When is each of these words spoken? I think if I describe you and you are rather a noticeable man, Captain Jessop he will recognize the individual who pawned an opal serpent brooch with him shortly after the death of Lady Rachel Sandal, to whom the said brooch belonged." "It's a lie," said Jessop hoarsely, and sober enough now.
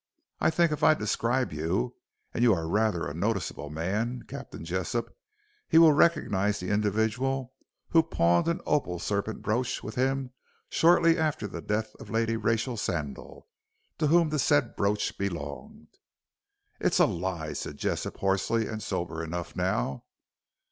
I 0.39 0.49
think 0.49 0.71
if 0.71 0.81
I 0.81 0.95
describe 0.95 1.53
you 1.53 1.93
and 2.33 2.41
you 2.41 2.55
are 2.55 2.67
rather 2.67 3.05
a 3.05 3.13
noticeable 3.13 3.69
man, 3.69 4.23
Captain 4.23 4.65
Jessop 4.65 5.15
he 5.69 5.77
will 5.77 5.91
recognize 5.93 6.59
the 6.59 6.71
individual 6.71 7.53
who 7.89 8.01
pawned 8.01 8.47
an 8.47 8.61
opal 8.65 8.97
serpent 8.97 9.43
brooch 9.43 9.83
with 9.83 9.93
him 9.93 10.31
shortly 10.69 11.19
after 11.19 11.45
the 11.45 11.61
death 11.61 11.93
of 11.99 12.09
Lady 12.09 12.35
Rachel 12.35 12.77
Sandal, 12.77 13.47
to 13.99 14.07
whom 14.07 14.29
the 14.31 14.39
said 14.39 14.75
brooch 14.75 15.15
belonged." 15.19 15.89
"It's 16.79 16.97
a 16.97 17.05
lie," 17.05 17.53
said 17.53 17.77
Jessop 17.77 18.17
hoarsely, 18.17 18.65
and 18.65 18.81
sober 18.81 19.23
enough 19.23 19.55
now. 19.55 20.05